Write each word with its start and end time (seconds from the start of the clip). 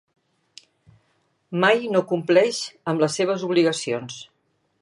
Mai 1.65 1.85
no 1.97 2.03
compleix 2.13 2.65
amb 2.93 3.07
les 3.07 3.21
seves 3.21 3.49
obligacions. 3.53 4.19